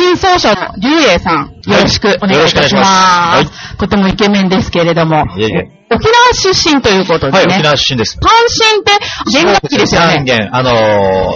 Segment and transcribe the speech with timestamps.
[0.00, 3.46] が三振奏者の竜英さん、よろしくお願いいたしよろしくお願い
[3.78, 7.54] とてもイケメンですけれども、いえいえ沖縄出身ということではい、ね。
[7.56, 8.16] 沖縄出身です。
[8.22, 8.92] 三振って
[9.32, 10.06] 弦楽器ですよね。
[10.18, 10.48] 三弦。
[10.54, 10.70] あの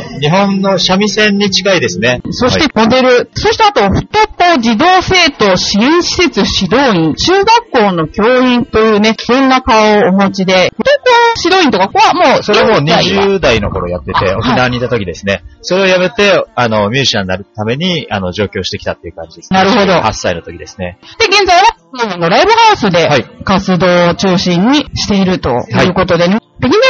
[0.01, 2.21] ー、日本の三味線に近いですね。
[2.31, 4.07] そしてはいモデル、そしてあと、不登
[4.55, 10.71] 校児童生徒支援施設指導員、中学校の教員というね、そんな顔をお持ちで、
[11.43, 15.43] 指導員とか、ここはもう、それはもう現在は20代の頃やってて、あ沖縄にいた時ですね。
[15.63, 19.59] それをやめて、あの、ミュージシャンになるために、あの、上京してきたっていう感じです、ね。
[19.59, 20.99] なるほど8歳の時ですね。
[21.19, 26.41] で、現在は、のライブハウスではい活動を中心にしているということでね、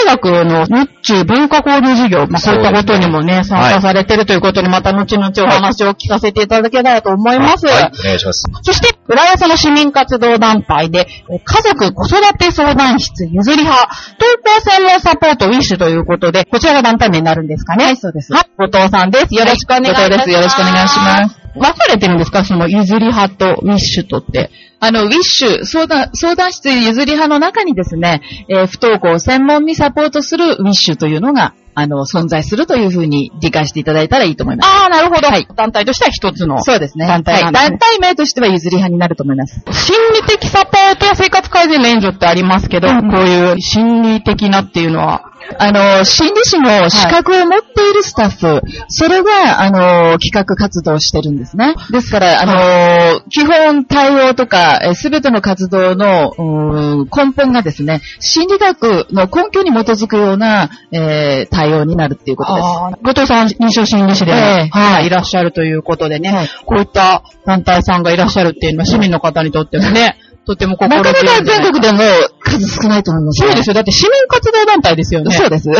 [0.04, 7.66] 大学の日中文化交流事業、まあ、そういったことにもね、参加されてるということで、また後々お話を聞かせていただけたらと思います。
[7.66, 8.44] はい、お願いします。
[8.62, 13.88] そして、浦安の市民活動団体で、え家族子育て相談室ゆずり派、
[14.20, 17.84] 登校専門サポートウィッシュということで、こちらが団体名になるんですかね。
[17.86, 18.32] はい、そうです。
[18.32, 19.34] はい、後藤さんです。
[19.34, 20.00] よろしくお願いします。
[20.02, 21.40] はい後藤ですよろしくお願いします。
[21.54, 22.44] 分かれてるんですか？
[22.44, 24.50] そのゆずり派とウィッシュとって。
[24.86, 34.68] あの、ウィッシュ、相談、相談室譲り派の中にですね、えー不登校を専門にサポートするウィッシュというのが、あの、存在するというふうに理解していただいたらいいと思います。
[34.68, 35.28] ああ、なるほど。
[35.54, 36.62] 団体としては一つの。
[36.62, 37.06] そうですね。
[37.06, 37.52] 団体ねはい。
[37.52, 39.60] 団体名としては譲り派になると思います。
[39.72, 51.74] 心理的サポートや生活改善の援助ってありますけど、こういう心理的なっていうのは、あの、心理師の資格を持っているスタッフ、それが、あの、企画活動をしてるんですね。
[51.90, 62.66] ですから、あの、基本対応とか、すべての活動のうん根本がですね、心理学の根拠に基づくような、えー対応になるっていうことです。
[63.02, 71.98] 後藤さん、臨床心理士でも、ええはい、いらっしゃるということでね、はいこういった団体さんがいらっしゃるっていうのは市民の方にとってもね、とても心なかなか強いんじゃない全国でも
[72.44, 73.74] 数少ないと思います、そうですよ。
[73.74, 75.32] だって市民活動団体ですよね。
[75.32, 75.68] そうです。
[75.68, 75.74] 竜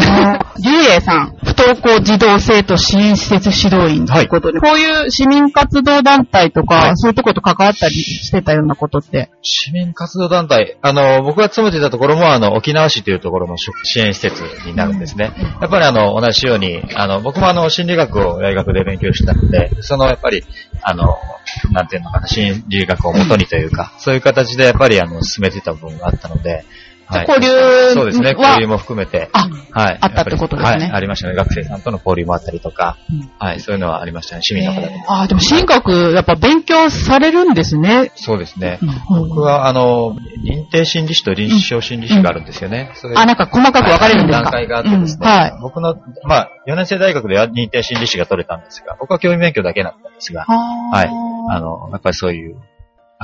[0.97, 9.31] 英さん、不登校児童生徒支援施設指導員ということで、こういう市民活動団体とか、はいそういうとこと関わったりしてたようなことって。
[9.43, 15.33] 市民活動団体、あの、僕が勤めていたところも、あの、沖縄市というところの支援施設になるんですね。
[15.61, 20.45] やっぱりあの、同じように、あの、僕もあの、心理学を大学で勉強したので、その、やっぱり、
[20.83, 21.17] あの、
[21.73, 26.54] なんていうのかな、心理学をもとにというか、そういう形でやっぱりあの、進めてた部分があったので、
[27.07, 27.27] はい。
[27.29, 27.49] 交流
[27.93, 29.99] そうですね、は交流も含めて、あ、はい。
[30.01, 31.35] あったってことですねはい、ありましたね。
[31.35, 32.97] 学生さんとの交流もあったりとか、
[33.39, 34.91] はい、そういうのはありましたね、市民の方で。
[35.07, 38.11] ああ、でも心理学、やっぱ勉強されるんですね。
[38.15, 38.79] そうですね。
[38.81, 42.91] うん僕は、あの、認定心理師と臨床心理師があるんですよね。
[42.95, 44.45] それあ、なんか細かく分かれるんですか？
[44.45, 45.27] 段階があってですね。
[45.27, 45.53] うんはい。
[45.61, 45.95] 僕の、
[46.25, 51.09] まあ、4年生大学では認定心理師が取れたんですが、僕は教員免許だけだったんですが、はい。
[51.51, 52.57] あの、やっぱりそういう、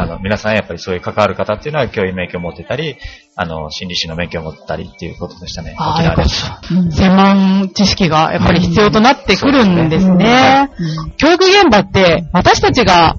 [0.00, 2.96] あの、皆さんやっぱりそういう関わる方っていうのは教員免許を持ってたり、
[3.36, 5.74] あの、心理師の免許を持ってたりっていうことでしたね。
[5.78, 6.22] あ沖縄で。
[6.22, 10.70] うん専門知識がやっぱり必要となってくるんですね。
[11.18, 13.14] 教育現場って私たちが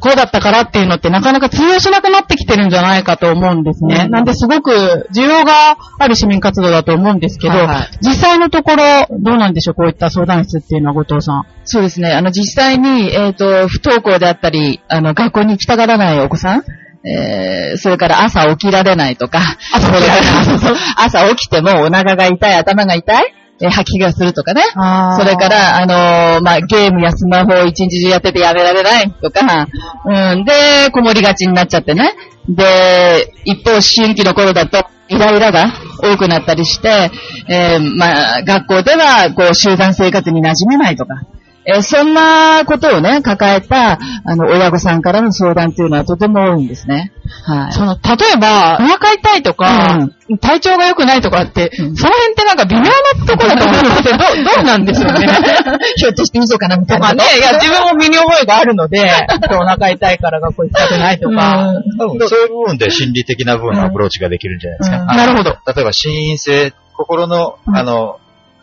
[0.00, 4.08] こうだったからっていうのってなかなか通用しなくなってきてるんじゃないかと思うんですね。
[4.08, 11.44] なんですごく需要がある市民活動だと思うんですけど、はいはい実際のところどうなんでしょうこういった相談室っていうのは後藤さん。
[11.64, 12.12] そうですね。
[12.12, 16.64] あの、実際に、えっ、と、不登校であったり、あの、学校に行きたがらないお子さん、
[17.04, 19.40] えー、それから朝起きられないとか。
[20.96, 24.62] 朝起き てもお腹が痛い、頭が痛い、えー吐き気がするとかね。
[25.16, 29.68] それから、あのーまあ、ゲームやスマホを一日中やっててやめられないとか、
[30.04, 32.12] うん、で、こもりがちになっちゃってね。
[32.48, 35.72] で、一方、思春期の頃だと、イライラが
[36.02, 37.10] 多くなったりして、
[37.48, 41.14] えーまあ、学校では、こう、集団生活に馴染めないとか、
[41.64, 47.12] えーそんなことをね、抱えた、あの、親御さんからの相談っていうのはとても多いんですね。
[47.44, 47.72] はい。
[47.72, 50.08] その、例えば、お腹痛いとか、
[50.40, 52.90] 体調が良くないとかって、その辺ってなんか微妙な
[53.26, 55.28] ところだと思うんですけど、どう、 どうなんでしょうね。
[55.96, 57.06] ひょっとして嘘かなみたいな。
[57.06, 59.00] まあね、いや、自分も身に覚えがあるので、
[59.50, 61.74] お腹痛いから学校行きたくないとか。
[61.98, 64.98] 多分そういう部分で心理的な部分のアプローチができるんじゃないですか。
[65.14, 65.56] なるほど。
[65.74, 68.18] 例えば、心因性、心の、あの、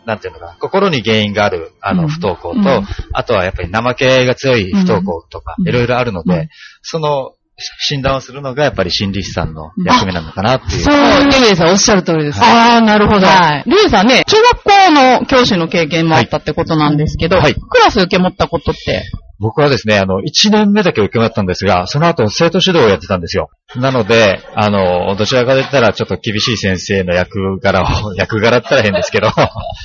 [0.05, 2.09] なんていうのかな、心に原因がある、あの、うん。
[2.09, 2.87] 不登校と、うん。
[3.13, 5.67] あとはやっぱり怠けが強い不登校とか、うん。
[5.67, 6.49] いろいろあるので、うん。
[6.81, 7.33] その、
[7.79, 10.81] 診断をするのがやっぱり心理師さんの役目なのかなっていう。
[10.81, 12.41] そうリエさんおっしゃる通りです。
[12.41, 13.27] ああ、なるほど。
[13.27, 13.63] はい。
[13.65, 17.55] リュウさんね、中学校の教師の経験もあったってことなんですけど、はい。
[17.55, 19.03] クラス受け持ったことって、
[19.39, 23.49] 僕はですね、あの、1年目だけ受け持ったんですが、その後生徒指導をやってたんですよ。
[23.75, 29.29] なので、あの、どちらかで言ったらちょっと厳しい先生の役柄を、 役柄ったら変ですけど、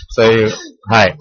[0.08, 0.52] そういう、
[0.86, 1.16] はい。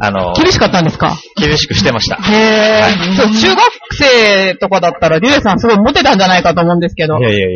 [0.00, 1.16] あの、厳しかったんですか？
[1.36, 2.16] 厳しくしてました。
[2.16, 3.14] へー。
[3.16, 3.58] そう、中学
[3.98, 7.22] 生とかだったら、リュウさんすごいモテたんじゃないかと思うんですけどい。
[7.22, 7.48] やいやいや。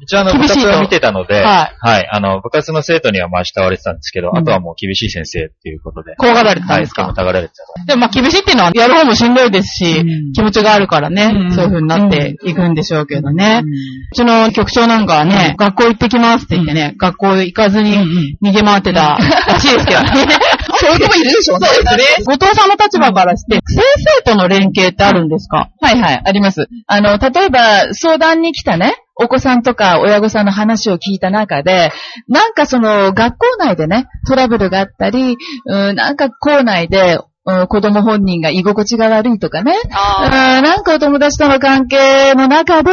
[0.00, 2.08] 一応あの、部活を見てたので、はいはい。
[2.12, 6.14] あの、部活の生徒にはまあ慕われてたんですけど、うんあとはもう厳しい先生っていうことで。
[6.16, 7.02] 怖がられてたんですか？
[7.02, 7.84] はい、疑われてた。
[7.84, 13.62] でもまあ厳しいっていうのはやる方もしんどいですし、うん気持ちがあるからね、うんそういう風になっていくんでしょうけどね。
[14.12, 17.96] うちの局長なんかはね、学校行ってきますって言ってね、学校行かずに
[18.42, 20.10] 逃げ回ってたらしいですけどね。
[20.82, 21.66] そういう子もいるでしょうね。
[21.68, 22.24] そうですね。
[22.26, 23.84] 後藤さんの立場からして、先
[24.18, 25.70] 生との連携ってあるんですか？
[25.80, 26.66] はいはい、あります。
[26.86, 31.92] あの、例えば、相談に来たね、お子さんとか親御さんの話を聞いた中で、
[32.28, 35.36] なんかその、学校内でね、トラブルがあったり、
[35.66, 40.30] うん、なんか校内で、うん子供本人が居心地が悪いとかね、うん
[40.62, 42.90] なんかお友達との関係の中で、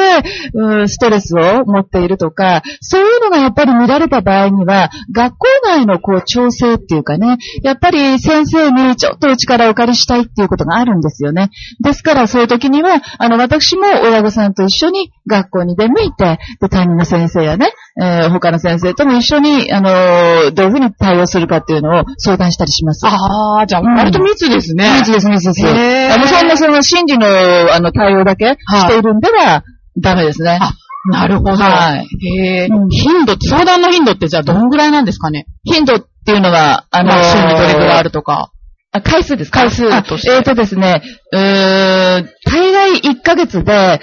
[0.53, 11.49] うんストレスを持っているとか、そういうのがやっぱり見られた場合には、学校内のこう調整っていうかね、やっぱり先生にちょっとお力をお借りしたいっていうことがあるんですよね。
[11.83, 23.05] ですからそういう時には、あの私も親御さんと一緒に学校に出向いて、で担任の先生やね、えー他の先生とも一緒に、あのーどういうふうに対応するかっていうのを相談したりします。
[23.07, 24.89] ああ、じゃあうん割と密ですね。
[24.99, 25.65] 密です、密です。
[25.67, 27.27] あの、そんなその心理の、
[27.73, 29.63] あの、対応だけしているんでは、
[29.97, 30.57] ダメですね。
[30.61, 30.71] あ
[31.11, 31.51] なるほど。
[31.55, 32.07] はい
[32.37, 35.45] へえ、うん頻度相談の頻度ってじゃあどんぐらいなんですかね？
[35.63, 38.51] 頻度っていうのは、あの週にどれぐらいあるとか。
[38.91, 39.59] あ、回数ですか？
[39.61, 43.99] 回数としてあえっ、とですね、うーん、大概1ヶ月で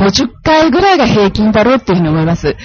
[0.00, 2.56] 50回ぐらいが平均だろうっていうふうに思います。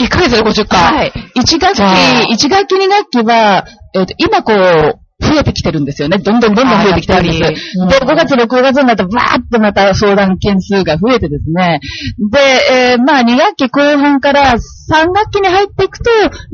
[0.00, 0.80] 1ヶ月で50回。
[0.80, 1.12] はい。
[1.36, 1.94] 1学期じゃあ、
[2.30, 3.64] 1学期2学期は、
[3.94, 6.18] えっ、と、今こう、増えてきてるんですよね。
[6.18, 7.40] どんどんどんどん増えてきてるんです。
[7.40, 11.80] で、5月、6月になると、バーッとまた相談件数が増えてですね。
[12.30, 12.38] で、
[12.92, 16.10] えーまあ、2学期後半から3学期に入っていくと、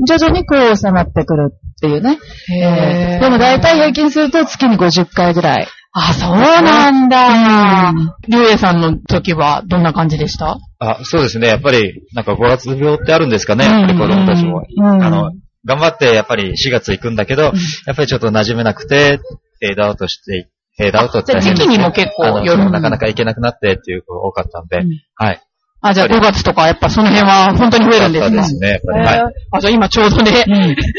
[0.07, 2.17] 徐々にこう収まってくるっていうね。
[2.49, 5.67] へーでも大体平均すると月に50回ぐらい。
[5.97, 8.13] あ、そうなんだうん。
[8.27, 10.57] りゅうえさんの時はどんな感じでした？
[10.79, 11.47] あ、そうですね。
[11.47, 13.65] やっぱり、なんか5月病ってあるんですかね。
[13.65, 14.63] うんやっぱり子供たちも。
[14.77, 15.31] うんあの、
[15.65, 17.51] 頑張ってやっぱり4月行くんだけど、や
[17.93, 25.41] っぱりちょっと馴染めなくて、フェードアウトして、フェードアウトってじゃあ時期にも結構あのよるなかなか行けなくなってっていう子が多かったんで、うんはい。
[25.81, 28.29] あ、じゃあ5月とかやっぱその辺は本当に増えるんですね。
[28.29, 28.69] そうですね。
[28.69, 29.33] やっぱり、はい。
[29.51, 30.31] あ、じゃあ今ちょうどね。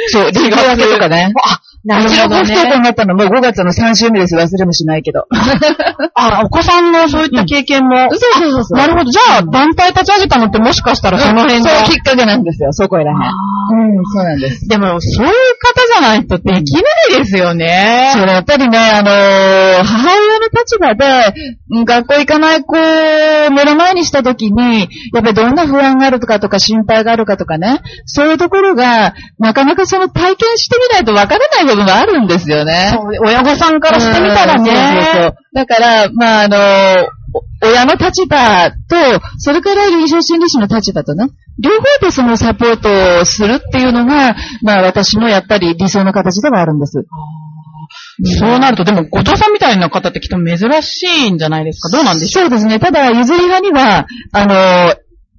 [0.08, 1.32] そう、リーグ分けとかね。
[1.44, 2.76] あ、なるほどね。
[2.76, 4.34] になったのも5月の3週目です。
[4.34, 5.26] 忘れもしないけど。
[6.14, 7.96] あ、お子さんのそういった経験も。
[8.10, 9.10] そうそうそうそうなるほど。
[9.10, 11.70] じゃあ、団体立ち上げたのってもしかしたらその辺が。
[11.70, 13.16] そうきっかけなんですよ、そこいらへん。
[13.18, 14.66] うん、そうなんです。
[14.66, 16.80] でも、そういう方じゃないとできな
[17.16, 18.10] いですよね。
[18.14, 21.34] それやっぱりね、あのー母親の立場で、
[21.70, 32.92] うん学校行かない子を目の前にしたときに、やっぱりどんな不安があるとかとか心配があるかとかね、そういうところが、なかなかその体験してみないとわからない部分があるんですよね。
[32.94, 34.70] そう親御さんからしてみたらね。
[34.70, 35.34] うんそうそうそう。
[35.54, 36.56] だから、まあ、あの
[37.62, 38.76] 親の立場と、
[39.38, 41.28] それから臨床心理士の立場とね、
[41.62, 47.04] 両方でそのサポートをするっていうのが、まあ私のやっぱり理想の形ではあるんです。
[48.38, 51.88] そうなると、でも、後藤さんみたいな方ってきっと珍しいんじゃないですか？
[51.90, 52.42] どうなんでしょう？
[52.44, 52.78] そうですね。
[52.80, 54.96] ただ、譲り派には、あのー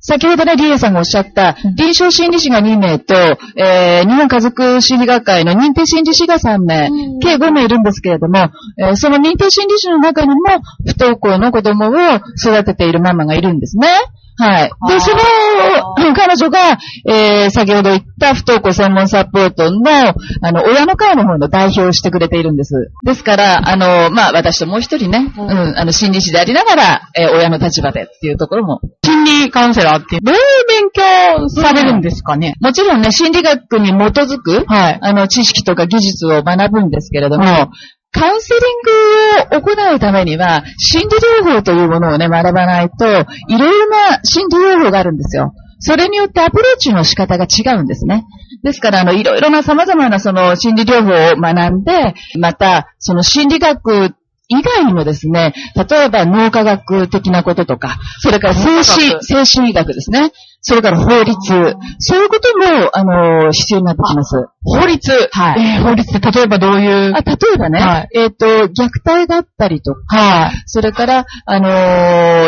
[0.08, 3.14] 先ほどね、リエさんがおっしゃった、臨床心理士が2名と、
[3.58, 6.90] えー日本家族心理学会の認定心理士が3名、
[7.20, 8.38] 計5名いるんですけれども、
[8.80, 10.36] えーその認定心理士の中にも、
[10.86, 11.92] 不登校の子供を
[12.42, 13.90] 育てているママがいるんですね。
[14.40, 14.70] はい。
[14.88, 16.78] で、その、彼女が、
[17.08, 22.92] えー先ほど言った不登校専門サポートの、あの、親の会の方の代表をしてくれているんです。
[23.04, 35.00] ですから、あの、まあ、私ともう一人ね、うん、あの、心理師でありながら、えー親の立場でっていうところも心理カウンセラーって、どういう勉強されるんですかね、もちろんね、心理学に基づく、はい。
[35.02, 37.70] あの、知識とか技術を学ぶんですけれども、
[38.12, 45.54] カウンセリングを行うためには、心理療法というものをね、学ばないと、いろいろな心理療法があるんですよ。
[45.80, 48.26] それによってアプローチの仕方が違うんですね。
[48.64, 54.16] ですから、あの、いろいろな様々なその心理療法を学んで、また、その心理学
[54.50, 60.32] 以外にもですね、例えば脳科学的なこととか、それから精神、学精神医学ですね。
[60.62, 61.36] それから法律、
[62.00, 64.36] そういうことも、あの、必要になってきます。
[64.64, 65.12] 法律。
[65.32, 67.14] はいえー法律って例えばどういう？
[67.16, 70.52] あ例えばね、はいえっ、と、虐待があったりとか、はい。
[70.66, 71.70] それから、あの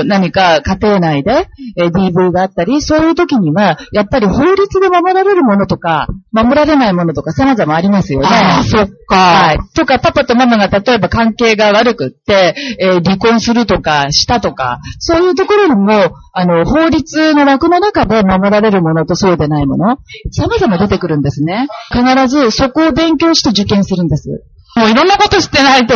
[0.02, 1.48] ー何か家庭内で、
[1.78, 8.28] えー DV があったり、そういう時には、やっぱり法律で守られるものとか、守られないものとか様々ありますよね。
[8.28, 9.16] ああ、そっか。
[9.16, 9.60] はい。
[9.76, 19.98] とか、パパとママが例えば関係が悪くって、えー離婚するとか、したとか、そういうところにも、あの、法律の枠の中で守られるものとそうでないもの、
[20.32, 21.68] 様々出てくるんですね。
[21.92, 24.30] 必ずそこを勉強して受験するんです。
[24.78, 25.96] もういろんなこと知ってないと。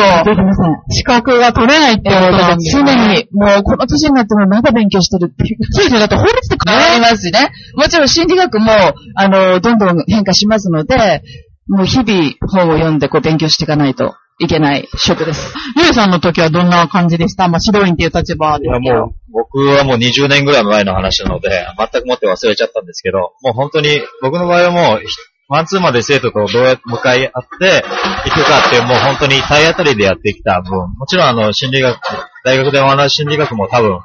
[0.89, 2.83] 資格が取れないってえー、ことなんですね。
[2.83, 5.57] 常に、もうこの年になってもまだ勉強してるっていう。
[5.71, 5.99] そうですよ。
[5.99, 7.51] だって法律ってありますしね。
[7.75, 8.71] もちろん心理学も、
[9.15, 11.23] あの、どんどん変化しますので、
[11.67, 15.53] もう日々本を読んでこう勉強していかないといけない職です。
[15.77, 17.47] ゆうさんの時はどんな感じでした？
[17.47, 18.65] まあ、指導員っていう立場で。
[18.65, 25.05] いや、もう、僕はもう20年ぐらい前の話なので、全くもって忘れちゃったんですけど、もう本当に、僕の場合はもう、ひ
[25.49, 27.83] マンツーマンで生徒とどうやって向かい合って
[28.27, 31.99] いくかっていう、もう本当に体当たりでやってきた分、もちろんあの、心理学、
[32.43, 33.99] 大学で学ぶ心理学も多分、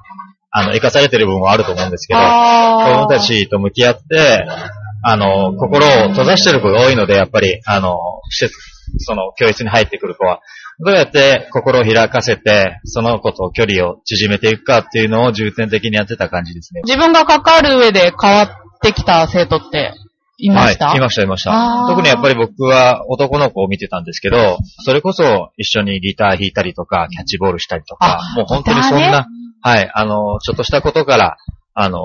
[0.51, 4.47] あの、活かされてる部分はあると思うんですけど、子あ供たちと向き合って、
[5.05, 7.97] あの、心を閉ざしてる子が多いので、やっぱり、あの、
[8.31, 8.59] 施設、
[8.99, 10.41] その、教室に入ってくる子は、
[10.81, 16.83] どうやって心を開かせて、その子と距離を縮めていくかっていうのを重点的にやってた感じですね。
[16.85, 18.49] 自分が関わる上で変わっ
[18.81, 19.93] てきた生徒って
[20.39, 21.87] いました、はい、いました、いました。
[21.89, 29.27] 特にやっぱり僕は男の子を見てたんですけど、それこそ一緒にギター弾いたりとか、キャッチボールしたりとかあ、もう本当にそんな、
[29.61, 31.37] はい、あの、ちょっとしたことから、
[31.75, 32.01] あの、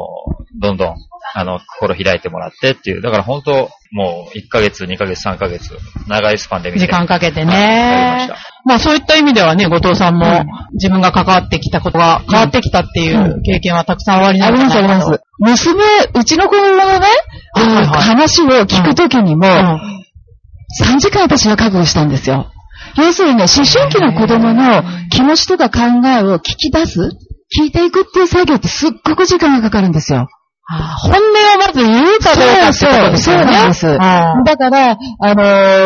[0.60, 0.96] どんどん、
[1.36, 5.70] あの、心開いてもらってっていう、だから本当、もう1ヶ月、2ヶ月、3ヶ月、
[6.08, 6.88] 長いスパンで見て。
[6.88, 8.30] 時間かけてはい
[8.66, 10.26] まあそういった意味ではね、後藤さんも
[10.74, 15.22] 自分が関わってきたことが変わってきたっていう経験はたくさんおありなありのかなます、あります。
[15.40, 15.84] 娘、
[16.16, 17.08] うちの子のね、
[17.54, 17.86] はいはい。
[17.86, 22.52] 話を聞くときにも、3時間私は覚悟したんですよ。
[22.98, 27.12] 要するにね、思春期の子供の気持ちとか考えを聞き出す
[27.56, 30.28] 聞いていくっていう作業ってすっごく時間がかかるんですよ。
[30.66, 33.54] あー本音をまず言うかどうかってことですよね。
[33.54, 35.44] そうそうそうなんですだから、あの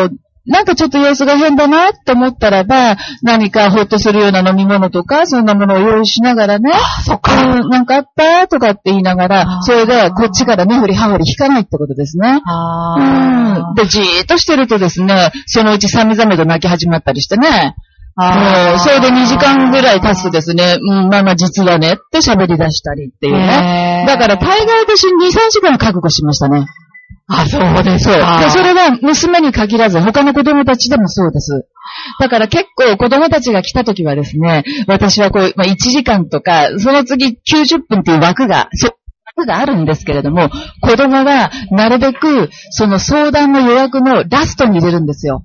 [0.08, 0.10] ー
[0.48, 6.72] なんかちょっと様子が変だなって思ったらば、何かほっとするような飲み物とか、そんなものを用意しながらね、
[7.04, 7.60] そっか。
[7.60, 12.40] うんなんかあったとかって言いながら、それでこっちからね、振りは振り引かないってことですね。
[12.46, 12.94] あ
[13.68, 13.74] うん。
[13.74, 17.74] で、じーっとしてるとですね、そのうちさめざめと泣き始まったりしてね。
[18.20, 24.04] あーもうそれで2時間ぐらい経つとですね、うん、まあまあ実はねって喋り出したりっていうね。
[24.08, 26.66] だから大概私2、3時間覚悟しましたね。
[27.28, 28.20] あ、そうですそう。
[28.20, 28.40] か。
[28.40, 31.66] で、それは娘に限らず他の子供たちでもそうです。
[32.18, 38.88] だから結構子供たちが来た時はですね、私はこう、まあ、1時間とか、その次90分っていう枠が、そ
[39.36, 40.48] 枠があるんですけれども、
[40.80, 45.44] 子供がなるべくその相談の予約のラストに入れるんですよ。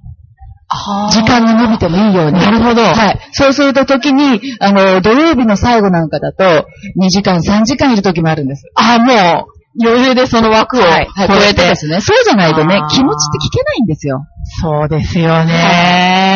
[1.12, 2.40] 時間が伸びてもいいように。
[2.40, 3.20] なるほどはい。
[3.32, 6.68] そうすると時に、あの、土曜日の最後なんかだと、
[7.02, 8.64] 2時間、3時間いる時もあるんです。
[8.76, 11.06] あ、もう、余裕でその枠を超はい。
[11.06, 11.28] はい。
[11.28, 11.62] 超ええて。
[11.62, 12.00] てですね。
[12.00, 14.26] そうじゃないとね気持ちって聞けないんですよ。
[14.62, 15.44] そうですよ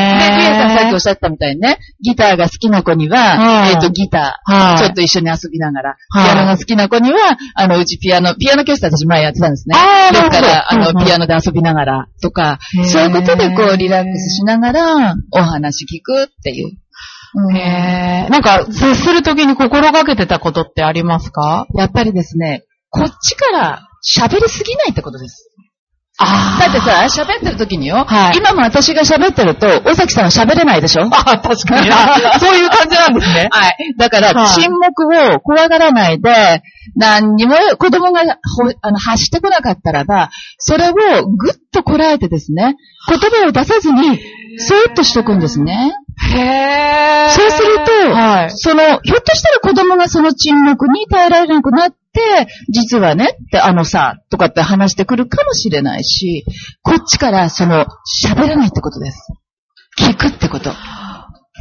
[0.07, 0.37] で、ね。
[0.37, 4.77] リエさんさっきおっしゃったみたいにね、ギターが好きな子には、うんえっ、と、ギター、はい。
[4.79, 6.25] ちょっと一緒に遊びながら、はい。
[6.25, 9.75] ピアノが好きな子には、あの、うちピアノ、ピアノ教室私前やってたんですね。
[9.77, 16.77] あーですから、あの、ピアノで遊びながらとかそういうことでこう、リラックスしながら、お話聞くっていう。
[17.35, 17.55] うん。
[17.55, 18.31] へー。
[18.31, 21.67] なんか、接するときに心がけてたことってありますか？
[21.75, 25.49] やっぱりですね、こっちから喋りすぎないってことです。
[26.19, 31.03] あだってさ、喋ってる時によ、はい今も私が喋ってると、尾崎さんは喋れないでしょ？
[31.03, 31.91] あ、確かに。
[32.39, 33.49] そういう感じなんですね。
[33.51, 33.75] はい。
[33.97, 35.05] だから、はい沈黙
[35.35, 36.63] を怖がらないで、
[36.95, 42.75] 何にも子供がほあの発してこなかったらば、それをぐっとこらえてですね、
[43.07, 44.19] 言葉を出さずに、
[44.57, 45.93] そーっとしとくんですね。
[46.33, 47.75] へーそうする
[48.09, 48.51] と、はい。
[48.51, 51.97] その、ひょっとしたら子供がその沈黙に耐えられなくなって、
[52.69, 56.45] 実はね、ってあのさ、とかって話してくるかもしれないし、
[56.81, 57.85] こっちからその、
[58.25, 59.31] 喋らないってことです。
[59.99, 60.71] 聞くってこと。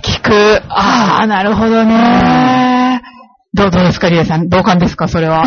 [0.04, 0.62] 聞く。
[0.68, 3.02] ああ、なるほどね。
[3.54, 4.48] どうどうですか、リエさん。
[4.50, 5.42] 同感ですか、それは？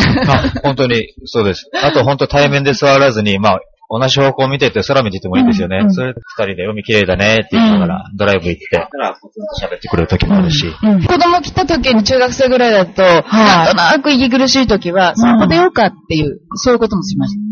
[0.64, 1.70] 本当に、そうです。
[1.82, 3.60] あと本当対面で座らずに、まあ、
[3.90, 5.78] 同じ方向を見てて空見ててもいいんですよね。
[5.78, 5.92] うんうん。
[5.92, 8.88] それで二人で海綺麗だねって言いながら、ドライブ行って、
[9.60, 10.66] 喋ってくれる時もあるし。
[10.82, 17.49] うん子供来た時に中学生ぐらいだと、なんとなく息苦しい時は、散歩出ようかっていう、そういうこともしました。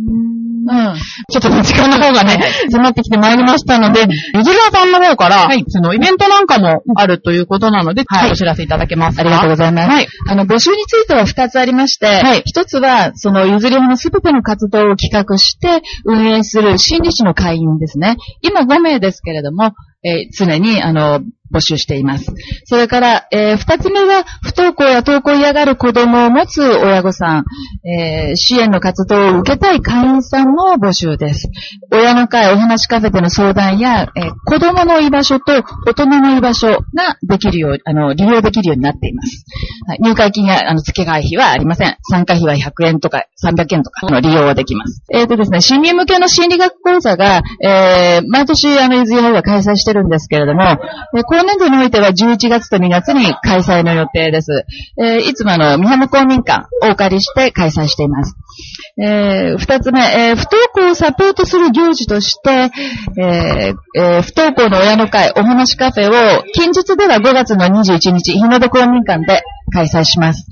[0.68, 0.94] うん。
[1.30, 2.38] ちょっと時間の方がね、
[2.70, 9.22] 迫ってきてまいりましたので、ゆずらさんの方から、そのイベントなんかもあるということなので、はいお知らせいただけますか？
[9.22, 9.88] ありがとうございます。
[9.90, 10.06] はい。
[10.28, 18.16] あの、募集については2つありまして、はい1つは、その、ゆずり派のすべての活動を企画して、運営する新日の会員ですね。
[18.42, 19.72] 今5名ですけれども、
[20.04, 21.20] えー常に、あの、
[21.52, 22.32] 募集しています。
[22.64, 27.44] それから、えー二つ目は、不登校や登校嫌がる子供を持つ親御さん、
[27.88, 31.48] えー支援の活動を受けたい会員さんの募集です。
[31.90, 35.52] 親の会お話カフェでの相談や、えー子供の居場所と
[35.86, 39.44] 大人の居場所ができるよう、あの、利用できるようになっています。
[39.86, 41.96] はい、入会金や、あの、付け替え費はありません。
[42.02, 45.02] 参加費は100円とか300円とかの利用はできます。
[45.12, 50.62] えっ、とですね、市民向けの心理学講座が、えー、毎年、あの、ゆずやほが開催してるんですけれども、
[51.16, 54.64] えー今年度においては11月と2月に開催の予定です。
[55.00, 58.34] えーいつもの、宮浜公民館をお借りして開催しています。
[59.00, 62.72] えー二つ目、えー不登校をサポートする行事として、
[63.22, 69.42] えーえー不登校の親の会お話カフェを近日では5月の21日、日の出公民館で
[69.72, 70.44] 開催します。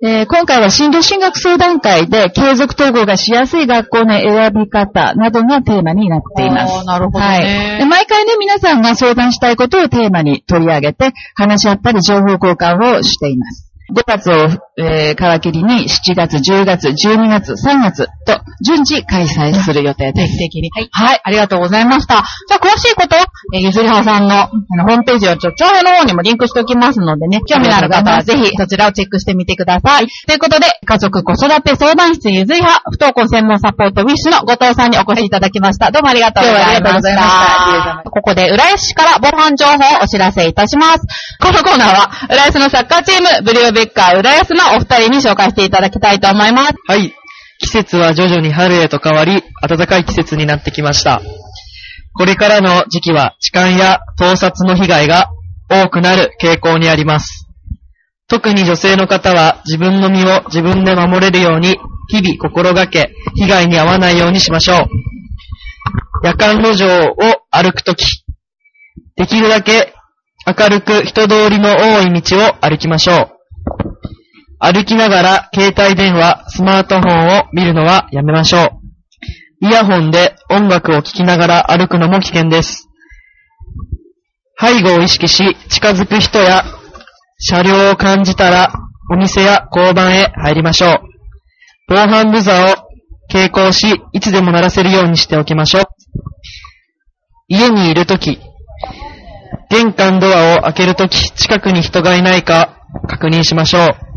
[0.00, 6.86] えー今回は進路進学相談会で継続統合がしやすい学校の選び方などがテーマになっています。
[6.86, 7.84] なるほどねはいで。
[7.84, 13.72] 毎回ね、皆さんが相談したいことをテーマに取り上げて、話し合ったり情報交換をしています。
[13.92, 14.34] 5月を、
[14.78, 20.38] えー皮切りに7月、10月、12月、3月と順次開催する予定です。
[20.38, 20.70] 定期的に。
[20.92, 21.20] はい。
[21.24, 22.24] ありがとうございました。
[22.48, 23.16] じゃあ、詳しいこと、
[23.54, 30.06] えーゆずりはさんのあのホームページをちょ、長編の方にもリンクしておきますのでね、興味のある方はぜひそちらをチェックしてみてください。
[30.26, 35.90] ということで、家族子育て相談室ゆずりは不登校専門サポートウィッシュの後藤さんにお越しいただきました。
[35.90, 36.74] どうもありがとうございました。
[36.74, 41.06] ありがとうございましたここで、浦安市から防犯情報をお知らせいたします。
[41.40, 46.74] このコーナーは、浦安のサッカーチーム、ブリューベッカー浦安のお二人に紹介していただきたいと思います。
[46.86, 47.14] はい。
[47.60, 51.20] 季節は徐々に春へと変わり、暖かい季節になってきました。
[52.14, 55.30] これからの時期は痴漢や盗撮の被害が
[55.70, 57.46] 多くなる傾向にあります。
[58.28, 64.88] 特に女性の方は自分の身を自分で守れるように日々心がけ、被害に遭わないようにしましょう。
[66.24, 67.14] 夜間路上を
[67.50, 68.24] 歩くとき、
[69.16, 69.94] できるだけ
[70.46, 73.37] 明るく人通りの多い道を歩きましょう。
[74.60, 78.80] 歩きながら携帯電話、スマートフォンを見るのはやめましょ
[79.62, 79.66] う。
[79.66, 82.88] イヤホンで音楽を聴きながら歩くのも危険です。
[84.60, 86.64] 背後を意識し、近づく人や
[87.38, 88.72] 車両を感じたら、
[89.10, 91.00] お店や交番へ入りましょう。
[91.88, 92.88] 防犯ブザーを
[93.30, 95.84] 携行し、いつでも鳴らせるようにしておきましょう。
[97.46, 98.40] 家にいるとき、
[99.70, 104.07] 玄関ドアを開けるとき、近くに人がいないか確認しましょう。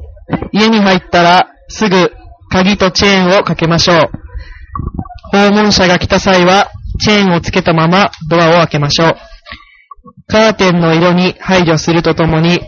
[0.52, 2.12] 家に入ったら、すぐ、
[2.50, 4.00] 鍵とチェーンをかけましょう。
[5.32, 9.16] 訪問者が来た際は、チェーンをつけたままドアを開けましょう。
[10.28, 12.62] カーテンの色に配慮するとともに、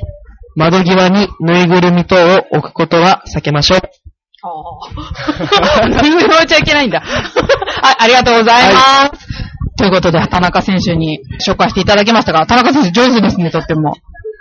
[0.55, 3.81] 窓際にぬいぐるみ等を置くことは避けましょう。
[6.01, 6.99] 全然置いちゃいけないんだ。
[6.99, 8.79] はい、ありがとうございま
[9.17, 9.27] す。
[9.77, 13.93] ということで、田中選手に紹介していただきましたが、田中選手上手ですね、とっても。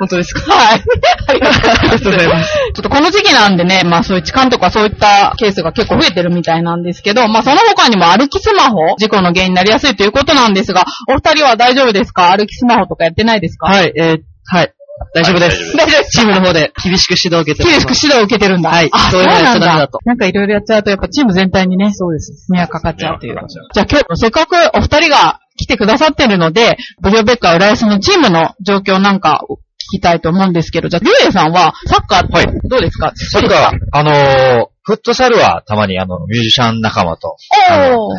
[0.02, 0.52] 本当ですか？
[0.52, 0.82] はい。
[1.28, 1.50] ありが
[1.98, 2.34] とうございま。
[2.34, 12.32] ま すちょっとこの時期なんでね、まあそういう痴漢とかそういったケースが結構増えてるみたいなんですけど、まあその他にも歩きスマホ、事故の原因になりやすいということなんですが、お二人は大丈夫ですか？
[12.36, 13.70] 歩きスマホとかやってないですか？
[13.70, 13.74] い。
[13.76, 14.72] はい、えー、はい。
[15.14, 15.76] 大丈夫です。
[15.76, 16.10] 大丈夫です。
[16.10, 18.70] チームの方で厳しく指導を受けております厳しく指導を受けてるんだ。
[18.70, 19.98] はいあ、そういうのやっなんだちゃダメだと。
[20.04, 22.46] なんかいろいろやっちゃうと、やっぱチーム全体にね、そうです。
[22.52, 23.34] 迷惑かかっちゃうという。
[23.34, 29.40] じゃあ今日、せっかくお二人が来てくださってるので、ブリオベッカー浦安のチームの状況なんか
[29.90, 33.12] きたいと思うんですけど、じゃあ、リュウエイさんは、サッカーってどうですか？
[33.14, 37.36] サッカー、あのーフットサルはたまにあの、ミュージシャン仲間と、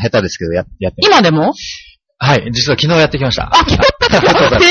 [0.02, 1.02] 下手ですけどややって。
[1.06, 1.54] 今でも？
[2.20, 3.50] はい、実は昨日やってきました。
[3.54, 4.70] あ、聞こ えたフットサルへ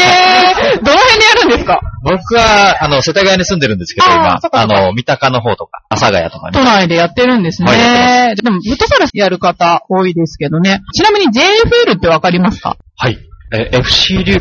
[0.78, 1.81] ー、どの辺でやるんですか？
[2.02, 6.64] 僕は、あの、世田谷に住んでるんですけど、今あの、三鷹の方とか、阿佐ヶ谷とか都ね。
[6.64, 7.70] 内でやってるんですね。
[7.70, 10.81] はいやってでも、フットサルやる方多いですけどね。
[10.94, 12.78] ちなみに JFL ってわかりますか？
[12.96, 13.18] はい。
[13.53, 14.41] え、FC 琉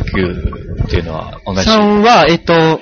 [0.84, 1.62] っていうのは同じ？
[1.62, 2.80] さんは、えっと、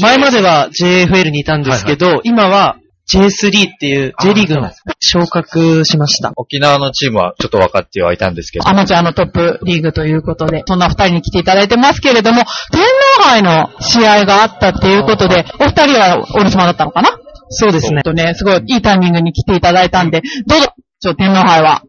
[0.00, 2.76] 前までは JFL にいたんですけど、今は
[3.12, 6.32] J3 っていうあ J リーグの昇格しました。
[6.36, 12.82] 沖縄のチームはちょっと分かってはいたんですけど、アマチュアのトップリーグということで、そんな二人に来ていただいてますけれども、天
[13.18, 17.10] 皇杯の試合があったっていうことで、お二人はお留守番だったのかな
[17.48, 18.02] そうですね。
[18.02, 21.82] とね、すごいいいタイミングに来ていただいたんで、どうぞ、ちょ、天皇杯は。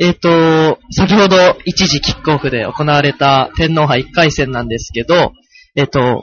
[0.00, 5.32] えっと、先ほど一時キックオフで行われた天皇杯1回戦なんですけど、
[5.76, 6.22] えっと、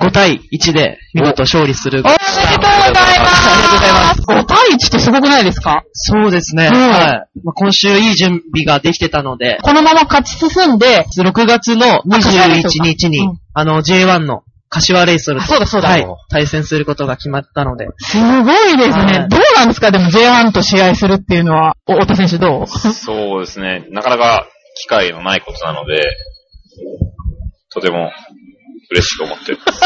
[0.00, 2.00] 5対1で見事勝利する。
[2.00, 4.22] おめでとうございますありがとうございます。
[4.22, 5.84] 5対1ってすごくないですか？
[5.92, 6.70] そうですね。
[6.72, 7.40] うんはい。
[7.44, 14.42] まあ今週いい準備ができてたので、このまま勝ち進んで、6月の21日に、うんあの J1 の
[14.74, 15.88] 柏レイソルと、あそうだそうだ。
[15.90, 18.24] はい、対戦することが決まったので、すご
[18.70, 19.18] いですね。
[19.18, 19.28] はい。
[19.28, 19.90] どうなんですか？
[19.90, 22.66] でも J1 と試合するっていうのは、お、太田選手どう？
[22.66, 23.86] そうですね。
[23.90, 24.46] なかなか
[24.80, 26.02] 機会のないことなので、
[27.74, 28.10] とても
[28.92, 29.80] 嬉しく思ってます。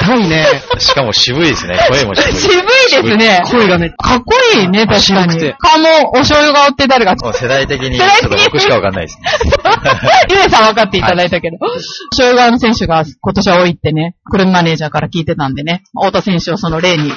[0.00, 0.46] 硬いね。
[0.78, 1.78] しかも渋いですね。
[1.88, 2.34] 声も渋い。
[2.34, 3.42] 渋いですね。
[3.50, 5.56] 声がね、かっこいいね、確かに白くて。
[5.58, 9.30] 顔もお醤油顔って誰がもう世代的に、ち世代的にょっと僕しかわかんないですね。
[10.30, 11.56] ゆえさん分かっていただいたけど、
[12.10, 17.12] 醤油側の選手が今年は多いってね、クルンマネージャーから聞いてたんでね、太田選手をその例に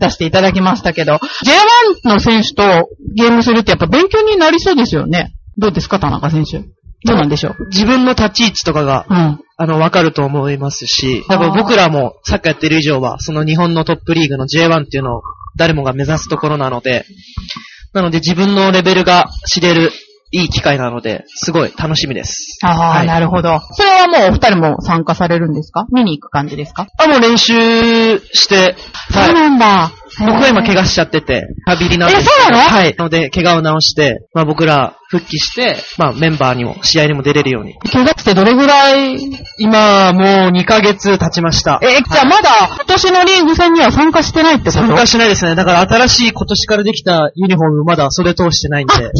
[0.00, 5.32] 出していただきましたけど、J1 の選手とゲームするってやっぱ勉強になりそうですよね。
[5.58, 6.62] どうですか、田中選手？
[7.04, 7.66] どうなんでしょう？
[7.68, 9.40] 自分の立ち位置とかが、うん。
[9.56, 15.22] あの、わかると思いますし、多分僕らもサッカーやってる以上は、その日本のトップリーグの J1 っていうのを
[15.56, 17.04] 誰もが目指すところなので、
[17.92, 19.90] なので自分のレベルが知れる
[20.34, 22.58] いい機会なので、すごい楽しみです。
[22.64, 23.60] ああ、はいなるほど。
[23.72, 25.86] それはもうお二人も参加されるんですか？
[25.92, 26.86] 見に行く感じですか？
[26.98, 27.52] あ、もう練習
[28.32, 28.74] して、
[29.10, 29.34] そうはい。
[29.34, 29.92] なんだ。
[30.20, 32.68] 僕は今怪我しちゃってて、リハビリなんですけどえそうなの？
[32.70, 32.94] はい。
[32.96, 37.78] なので、怪我を治して、まあ僕ら復帰して、まあメンバーにも、試合にも出れるように。
[37.78, 39.18] 怪我してどれぐらい
[39.58, 41.80] 今、もう2ヶ月経ちました？
[41.82, 44.72] え、じゃあまだ今年のリーグ戦には参加してないってこと？
[44.80, 45.54] 参加しないですね。
[45.54, 48.94] だから新しい今年からできたユニフォームまだ袖通してないんで。
[48.94, 49.12] はい。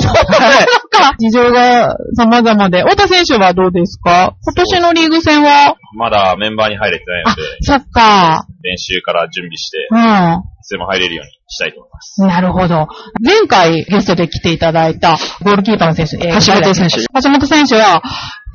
[0.91, 2.83] か事情が様々で。
[2.83, 4.37] 太田選手はどうですか？
[4.45, 5.77] 今年のリーグ戦は？
[5.97, 8.47] まだメンバーに入れてないので、そっか。
[8.63, 10.43] 練習から準備して、うん。
[10.63, 12.21] いつでも入れるようにしたいと思います。
[12.23, 12.87] なるほど。
[13.21, 18.01] 前回ゲストで来ていただいたゴールキーパーの選手、えー橋本選手橋本選手は、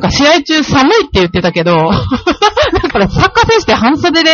[0.09, 1.73] 試合中寒いって言ってたけど、
[2.83, 4.29] だからサッカー選手って半袖で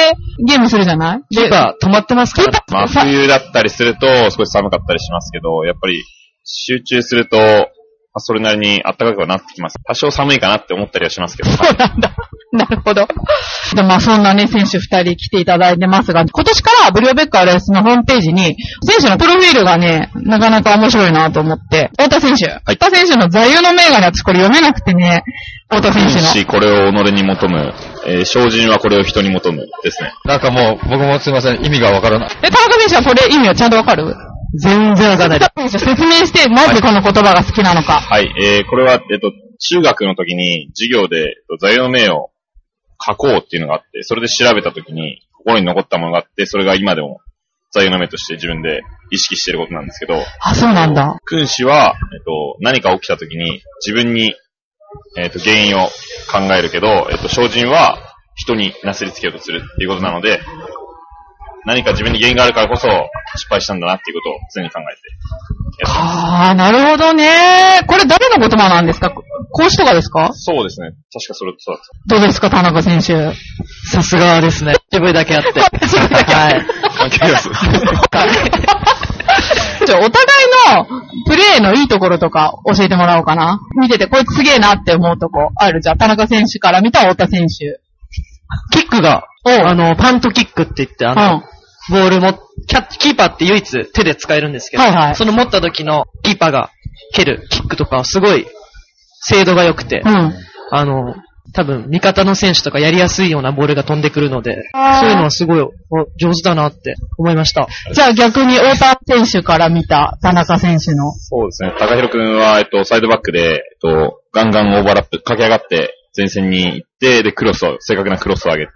[0.47, 1.35] ゲームするじゃない？
[1.35, 2.63] キーパー止まってますから。
[2.69, 6.03] まあさ冬だったりすると少し寒かったりしますけど、やっぱり
[6.45, 7.37] 集中すると、
[8.15, 9.75] まあそれなりに暖かくはなってきます。
[9.87, 11.49] 多少寒いかなって思ったりはしますけど。
[11.57, 12.11] そうなんだ。
[12.51, 13.07] なるほど。
[13.75, 22.45] でまあそんなね、選手二人来ていただいてますが、今年からブリオベッカーレースのホームページに、選手のプロフィールがね、なかなか面白いなと思って、太田選手。
[22.71, 25.23] 太田選手の座右の銘がね、私これ読めなくてね、
[25.71, 26.19] 太田選手の。
[26.21, 27.73] し、これを己に求む、
[28.05, 30.11] えー精進はこれを人に求むですね。
[30.25, 32.29] なんかもう、僕もすいません、意味がわからない。
[32.43, 34.15] え、田中選手はこれ意味はちゃんとわかる？
[34.55, 35.69] 全然わかんない。
[35.69, 37.99] 説明して、なぜこの言葉が好きなのか。
[37.99, 42.31] はい、えー、これは、えっと、中学の時に授業で、えっと、座右の銘を
[43.05, 47.19] 書こうっていうのがあって、それで調べた時に心に残ったものがあって、それが今でも
[47.71, 51.17] 座右の銘として自分で意識してることなんですけど、あ、そうなんだ。
[51.25, 54.35] 君子は、えっと、何か起きた時に自分に、
[55.17, 55.87] えっと、原因を
[56.31, 57.97] 考えるけど、えっと、精進は
[58.35, 60.39] 人になすりつけようとするっていうことなので、
[61.65, 62.87] 何か自分に原因があるからこそ
[63.35, 65.01] 失敗したんだなっていうことを常に考えて。
[65.87, 67.81] ああ、なるほどね。
[67.87, 69.11] これ誰の言葉なんですか？
[69.51, 70.31] 講師とかですか？
[70.33, 70.89] そうですね。
[71.13, 72.15] 確かそれとそうだった。
[72.15, 73.33] どうですか、田中選手？
[73.91, 74.73] さすがですね。
[74.91, 75.49] 自分だけあって。
[75.61, 75.69] はい。
[76.97, 77.49] 関係あります。
[79.85, 80.09] ちょ、お互い
[80.75, 80.85] の
[81.25, 83.59] プレーのいいところとか教えてもらおうかな。
[83.79, 85.81] 見てて、こいつすげえなって思うとこある？
[85.81, 87.79] じゃあ、田中選手から見た太田選手。
[88.71, 91.17] キックが、あの、パントキックって言って、あうん。
[91.17, 91.43] の、
[91.89, 96.71] ボールも、キャッチ、キーパーって唯一手で使えるんですけど、はいはいその持った時のキーパーが
[97.13, 98.47] 蹴るキックとかはすごい
[99.21, 100.33] 精度が良くて、うん。
[100.71, 101.15] あの、
[101.53, 104.55] 多分味方の選手とかやりやすいようなボールが飛んでくるので、
[104.99, 105.69] そういうのはすごいお
[106.17, 107.67] 上手だなって思いました。
[107.93, 111.11] じゃあ逆に太田選手から見た田中選手の。
[111.11, 111.73] そうですね。
[111.77, 118.67] 高弘くんは、えっと、サイドバックで、えっと、ガンガンオーバーラップ、駆け上がって、前線に行って、で、クロスを、正確なクロスを上げ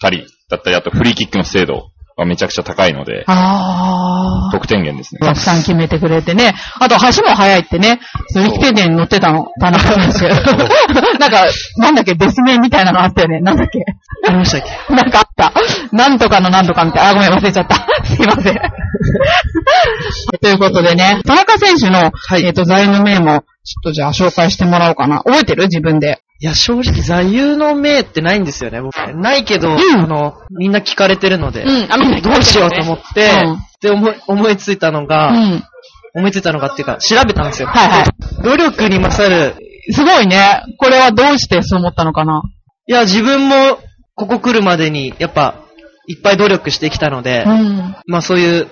[0.00, 4.52] たり、だったり、あとフリーキックの精度がめちゃくちゃ高いので、ああ。
[4.52, 5.20] 得点源ですね。
[5.20, 6.54] たくさん決めてくれてね。
[6.78, 8.00] あと、橋も速いってね。
[8.28, 10.28] そういう規定に乗ってたの、田中選手。
[11.18, 11.46] なんか、
[11.78, 13.40] なんだっけ、別名みたいなのあったよね。
[13.40, 13.84] なんだっけ。
[14.26, 14.94] ありましたっけ？
[14.94, 15.52] なんかあった。
[15.96, 17.10] なんとかのなんとかみたいな。
[17.10, 17.76] あ、ごめん、忘れちゃった。
[18.06, 18.60] すいません。
[20.40, 25.18] ということでね、田中選手の、はいえっ、と、座右の銘も、ちょっとじゃあ紹介してもらおうかな。
[25.18, 25.64] 覚えてる？
[25.64, 26.20] 自分で。
[26.42, 28.96] いや、正直座右の銘ってないんですよね、僕。
[29.14, 35.62] ないけど、んあの、みんな聞かれてるので、うんあみんな聞かれてるねどうしようと思って、うんで、思い、思いついたのが、うん。
[36.14, 37.68] 思いついたのがっていうか、調べたんですよ。
[37.68, 38.42] はいはい。
[38.42, 39.54] 努力に勝る、
[39.92, 40.64] すごいね。
[40.78, 42.42] これはどうしてそう思ったのかな？
[42.88, 43.78] いや、自分も、
[44.16, 45.62] ここ来るまでに、やっぱ、
[46.08, 47.96] いっぱい努力してきたので、うん。
[48.06, 48.68] まあそういう、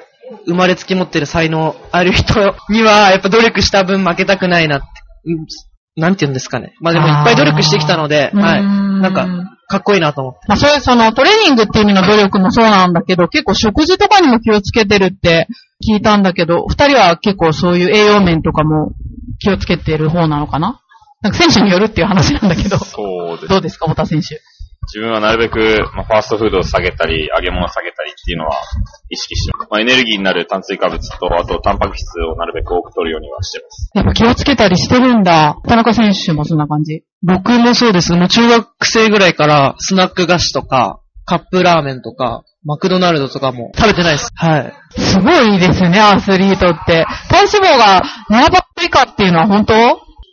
[0.46, 4.86] 生まれつき持ってる才能ある人には、やっぱ努力した分負けたくないなって、
[5.26, 5.46] うん
[6.00, 6.74] なんて言うんですかね。
[6.80, 8.60] まあでもいっぱい努力してきたので、はい。
[8.60, 9.26] うんなんか、
[9.66, 10.40] かっこいいなと思って。
[10.46, 15.46] まあ、そういう、その、トレーニングっていう意味の努力もそうなんだけど、結構食事とかにも気をつけてるって
[15.82, 18.92] 聞いたんだけど、二人は結構そういう栄養面とかも
[19.38, 20.82] 気をつけてる方なのかな？
[21.22, 24.40] なんか選手によるっていう話なんだけど、そうですどうですか、太田選手？
[24.88, 28.56] 自分はなるべく、まあ、ファーストフードを下げたり、揚げ物を下げたりっていうのは
[29.08, 29.68] 意識してます。
[29.70, 33.90] まあ、エネルギーになる炭水化物と、あとタンパク質をなるべく多く取るようにはしてます。
[33.94, 35.58] やっぱ気をつけたりしてるんだ。
[35.68, 37.04] 田中選手もそんな感じ。
[37.22, 38.12] 僕もそうです。
[38.12, 44.30] もう中学生ぐらいからスナック菓子とか、カップラーメンとか、マクドナルドとかも食べてないです。
[44.34, 44.72] はい。
[44.98, 47.06] すごいですね、アスリートって。
[47.28, 49.74] 体脂肪が7%以下っていうのは本当？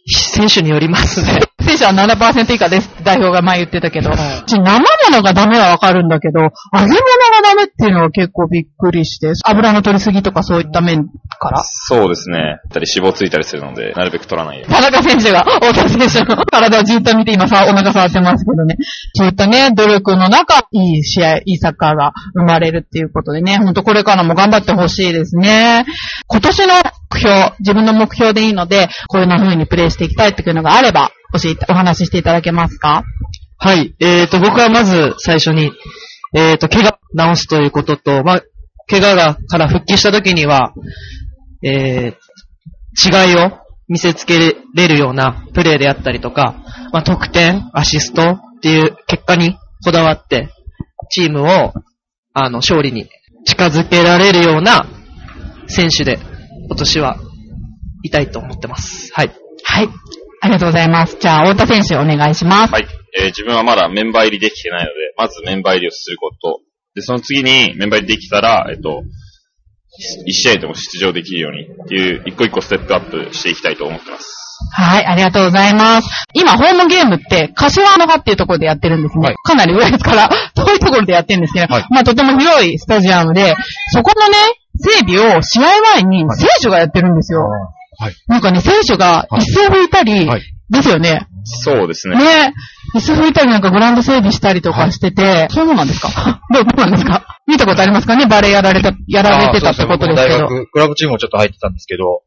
[0.10, 1.42] 選手によりますね。
[1.68, 6.98] 選手は7%以下ですって代表が前言ってたけど、ち生物がダメはわかるんだけど、揚げ物が
[7.44, 11.08] ダメっていうのは結構びっくりして、油の取りすぎとかそういった面
[11.40, 11.64] から。
[11.64, 12.60] そうですね。
[12.72, 14.74] たり脂肪ついたりするので、なるべく取らないように。
[14.74, 18.76] 田中選手が、太田選手の 体をじっと見て今さ、お腹触ってますけどね。
[19.14, 25.86] そういったね、努力の中、いい試合、いいサッカーが生まれるっていうことでね、ほんとこれからも頑張ってほしいですね。
[26.28, 26.74] 今年の
[27.10, 33.04] 目標、自分の目標でいいので、こういう風にプレイしていきたいっていうのがあれば、教えて、お話ししていただけますか？
[33.58, 33.96] はい。
[34.00, 35.72] えーと、僕はまず最初に、
[36.34, 37.00] えーと、怪我
[37.32, 38.42] を治すということと、まあ、
[38.90, 40.74] 怪我がから復帰した時には、
[41.64, 46.56] えー、違いを見せつけれるようなプレーであったりとか、
[46.94, 50.50] まあ、得点、アシストっていう結果にこだわって、
[51.10, 51.74] チームを、
[52.34, 53.10] あの、勝利に
[53.46, 54.86] 近づけられるような
[55.68, 56.20] 選手で、
[56.68, 57.18] 今年は
[58.04, 59.12] いたいと思ってます。
[59.14, 59.32] はい。
[59.64, 59.90] はい。
[60.48, 61.18] ありがとうございます。
[61.20, 62.74] じゃあ、太田選手お願いします。
[62.74, 62.88] はい。
[63.20, 66.62] えー自分はまだメンバー入りできてないので、まずメンバー入りをすること。
[66.96, 69.04] で、その次にメンバー入りできたら、えっと、
[70.26, 74.38] 一試合でも出場できるようにっていう、一個一個ステップアップしていきたいと思ってます。
[74.72, 76.10] はい、ありがとうございます。
[76.34, 79.28] 今、ホームゲームって、柏の葉っていうところでやってるんですね。
[79.28, 83.56] はいかなり上ですから、 遠いところでやってるんですけど、はいまあとても広いスタジアムで、
[83.92, 84.38] そこのね、
[84.80, 87.42] 整備を試合前に選手がやってるんですよ。
[87.42, 87.77] はい。
[88.28, 91.28] なんかね、選手が椅子を拭いたり、はいですよね。
[91.46, 92.18] そうですね。
[92.18, 92.54] ね。
[92.94, 96.42] 椅子拭いたりなんかグラウンド整備したりとかしてて、そういうもんなんですか？
[96.54, 97.26] ど うどうなんですか？
[97.48, 98.26] 見たことありますかね？
[98.26, 100.36] バレーやられた、やられてたってことですけど。
[100.36, 102.24] あーそう大学、クラブチームもちょっと入ってたんですけど、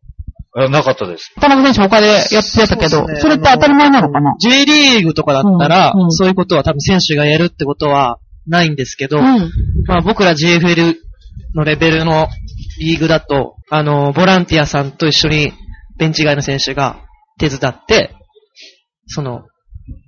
[0.56, 1.34] あなかったです。
[1.38, 9.24] 田中選手他でやってたけど、そ,、ねれって当たり前なのかな？J リーグとかだったら、うんうんそういうことは多分選手がやるってことはないんですけど、うん。
[9.86, 10.94] まあ僕ら JFL
[11.54, 12.28] のレベルの
[12.78, 15.52] リーグだと、あの、ボランティアさんと一緒に
[15.98, 17.04] ベンチ外の選手が
[17.38, 18.14] 手伝って、
[19.06, 19.42] その、っ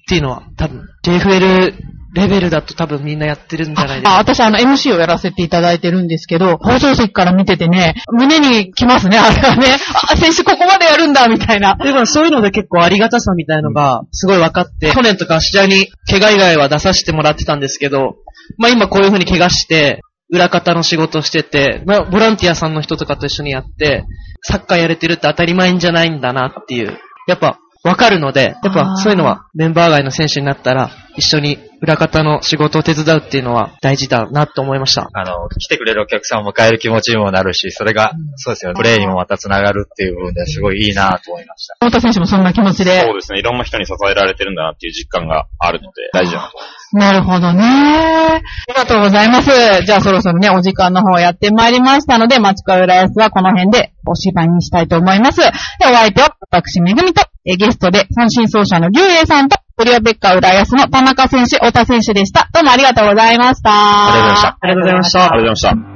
[0.09, 1.75] ていうのは多分 JFL
[2.15, 4.19] レベルだと多分みんなやってるんじゃないですあ、か。
[4.19, 9.77] 私あの MC をやらせていただいてるんですけど、放送席から見ててね、胸に来ますね、あれはね。
[10.11, 11.75] あ、選手ここまでやるんだ、みたいな。
[11.77, 18.17] でもそういうので結構ありがたさみたいのがすごい分かって、去年とか試合に怪我以外は出させてもらってたんですけど、
[18.59, 24.05] まあ今こういう風に怪我して、裏方の仕事してて、まあボランティアさんの人とかと一緒にやって、
[24.41, 35.11] サッカーやれてるって当たり前んじゃないんだなっていう、やっぱ分かるので、やっぱそういうのはメンバー外の選手になったら、一緒に裏方の仕事を手伝うっていうのは大事だなと思いました。
[35.13, 41.75] あの、来てくれるお客さんを迎える気持ちにもなるし、それが、そうですよね、プレーにもまた繋がるっていう部分ですごいいいなと思いました。
[41.81, 43.15] 太田選手もそんな気持ちでそう。
[43.15, 43.41] ですね。
[43.41, 46.97] いろんな人に支えられてるんだなっていう実感があるので、大事だなと思います。
[46.97, 47.65] なるほどね。
[47.65, 49.51] ありがとうございます。
[49.85, 55.41] じゃあそろそろね、お時間の方やってまいりましたので、町川浦安はこの辺でお芝居にしたいと思います。
[55.41, 55.49] で、
[55.81, 62.49] お相手は私、めぐみと、えゲストで三振奏者の竜英さんと、クリアベッカ浦安の田中選手、太田選手でした。
[62.53, 63.71] どうもありがとうございました。
[63.73, 65.19] ありがとうございましたありがとうございました。
[65.19, 65.93] ありがとうございました。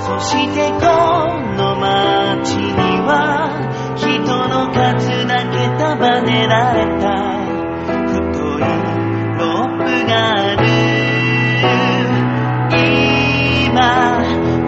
[0.00, 0.86] そしてこ
[1.54, 2.72] の街に
[3.06, 3.14] は
[3.94, 7.06] 人の数だけ束ねられた
[8.08, 8.18] 太
[8.58, 8.74] い
[9.38, 10.66] ロープがある
[13.70, 13.78] 今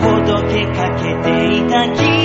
[0.01, 2.22] ほどけかけていた絆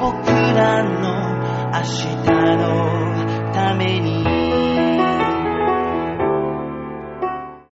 [0.00, 1.36] 僕らの
[1.72, 2.16] 明日
[2.56, 4.39] のために